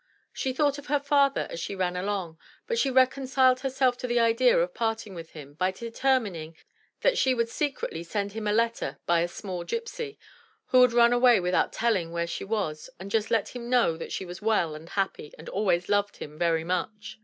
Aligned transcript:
She 0.33 0.51
thought 0.51 0.79
of 0.79 0.87
her 0.87 0.99
father 0.99 1.45
as 1.51 1.59
she 1.59 1.75
ran 1.75 1.95
along, 1.95 2.39
but 2.65 2.79
she 2.79 2.89
recon 2.89 3.25
ciled 3.25 3.59
herself 3.59 3.99
to 3.99 4.07
the 4.07 4.19
idea 4.19 4.57
of 4.57 4.73
parting 4.73 5.13
with 5.13 5.33
him, 5.33 5.53
by 5.53 5.69
determining 5.69 6.57
that 7.01 7.19
she 7.19 7.35
would 7.35 7.49
secretly 7.49 8.01
send 8.01 8.31
him 8.31 8.47
a 8.47 8.51
letter 8.51 8.97
by 9.05 9.19
a 9.19 9.27
small 9.27 9.63
gypsy, 9.63 10.17
who 10.69 10.79
would 10.79 10.91
run 10.93 11.13
away 11.13 11.39
without 11.39 11.71
telling 11.71 12.11
where 12.11 12.25
she 12.25 12.43
was 12.43 12.89
and 12.99 13.11
just 13.11 13.29
let 13.29 13.49
him 13.49 13.69
know 13.69 13.95
that 13.95 14.11
she 14.11 14.25
was 14.25 14.41
well 14.41 14.73
and 14.73 14.89
happy 14.89 15.35
and 15.37 15.47
always 15.49 15.87
loved 15.87 16.17
him 16.17 16.35
very 16.35 16.63
much. 16.63 17.19